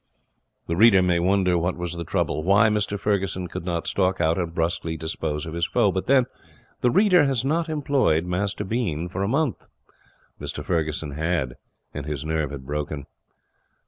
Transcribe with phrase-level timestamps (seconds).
[0.65, 4.35] The reader may wonder what was the trouble why Mr Ferguson could not stalk out
[4.39, 6.25] and brusquely dispose of his foe; but then
[6.79, 9.67] the reader has not employed Master Bean for a month.
[10.41, 11.55] Mr Ferguson had,
[11.93, 13.05] and his nerve had broken.